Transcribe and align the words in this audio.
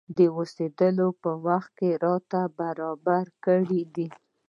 د 0.17 0.17
اوسېدلو 0.37 1.07
په 1.21 1.31
وخت 1.45 1.71
کې 1.79 1.89
راته 2.03 2.39
برابر 2.59 3.25
کړي 3.45 3.81
دي. 3.95 4.07